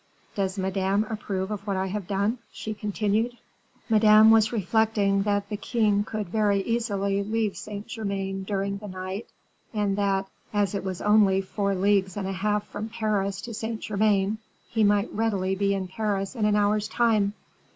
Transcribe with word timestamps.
"Does 0.33 0.57
Madame 0.57 1.05
approve 1.11 1.51
of 1.51 1.67
what 1.67 1.77
I 1.77 1.85
have 1.85 2.07
done?" 2.07 2.39
she 2.51 2.73
continued. 2.73 3.37
Madame 3.87 4.31
was 4.31 4.51
reflecting 4.51 5.21
that 5.21 5.47
the 5.47 5.57
king 5.57 6.03
could 6.03 6.27
very 6.29 6.59
easily 6.63 7.21
leave 7.23 7.55
Saint 7.55 7.85
Germain 7.85 8.41
during 8.41 8.79
the 8.79 8.87
night, 8.87 9.27
and 9.75 9.95
that, 9.99 10.27
as 10.53 10.73
it 10.73 10.83
was 10.83 11.01
only 11.03 11.39
four 11.39 11.75
leagues 11.75 12.17
and 12.17 12.27
a 12.27 12.33
half 12.33 12.65
from 12.65 12.89
Paris 12.89 13.41
to 13.41 13.53
Saint 13.53 13.81
Germain, 13.81 14.39
he 14.71 14.83
might 14.83 15.13
readily 15.13 15.53
be 15.53 15.71
in 15.75 15.87
Paris 15.87 16.33
in 16.33 16.45
an 16.45 16.55
hour's 16.55 16.87
time. 16.87 17.33